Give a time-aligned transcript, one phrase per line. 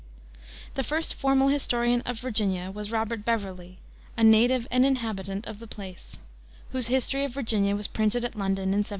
[0.73, 3.77] The first formal historian of Virginia was Robert Beverley,
[4.17, 6.17] "a native and inhabitant of the place,"
[6.71, 8.89] whose History of Virginia was printed at London in 1705.